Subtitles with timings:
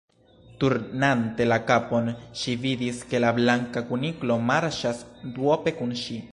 [0.61, 2.09] Turnante la kapon,
[2.43, 6.23] ŝi vidis ke la Blanka Kuniklo marŝas duope kun ŝi.